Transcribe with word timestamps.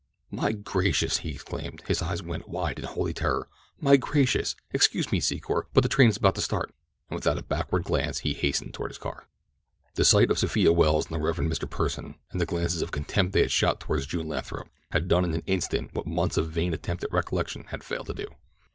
"My 0.31 0.53
gracious!" 0.53 1.19
he 1.19 1.29
exclaimed. 1.29 1.83
His 1.87 2.01
eyes 2.01 2.23
went 2.23 2.49
wide 2.49 2.79
in 2.79 2.85
holy 2.85 3.13
horror. 3.15 3.47
"My 3.79 3.97
gracious! 3.97 4.55
Excuse 4.71 5.11
me, 5.11 5.19
Secor, 5.21 5.65
but 5.75 5.83
the 5.83 5.87
train 5.89 6.09
is 6.09 6.17
about 6.17 6.33
to 6.33 6.41
start." 6.41 6.73
And 7.11 7.15
without 7.15 7.37
a 7.37 7.43
backward 7.43 7.83
glance 7.83 8.21
he 8.21 8.33
hastened 8.33 8.73
toward 8.73 8.89
his 8.89 8.97
car. 8.97 9.27
The 9.93 10.03
sight 10.03 10.31
of 10.31 10.39
Sophia 10.39 10.73
Welles 10.73 11.05
and 11.11 11.13
the 11.15 11.23
Rev. 11.23 11.37
Mr. 11.37 11.69
Pursen, 11.69 12.15
and 12.31 12.41
the 12.41 12.47
glances 12.47 12.81
of 12.81 12.89
contempt 12.89 13.33
they 13.33 13.41
had 13.41 13.51
shot 13.51 13.79
toward 13.79 14.01
June 14.07 14.27
Lathrop, 14.27 14.69
had 14.89 15.07
done 15.07 15.23
in 15.23 15.35
an 15.35 15.43
instant 15.45 15.93
what 15.93 16.07
months 16.07 16.35
of 16.35 16.49
vain 16.49 16.73
attempt 16.73 17.03
at 17.03 17.11
recollection 17.13 17.65
had 17.65 17.83
failed 17.83 18.07
to 18.07 18.15
do. 18.15 18.25